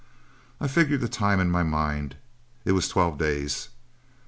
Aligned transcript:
"I 0.59 0.67
figured 0.67 1.01
the 1.01 1.07
time 1.07 1.39
in 1.39 1.51
my 1.51 1.61
mind; 1.61 2.15
it 2.65 2.71
was 2.71 2.87
twelve 2.87 3.19
days. 3.19 3.69